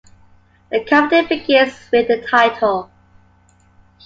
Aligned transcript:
The 0.71 0.83
comedy 0.83 1.27
begins 1.27 1.77
with 1.91 2.07
the 2.07 2.25
title. 2.27 2.89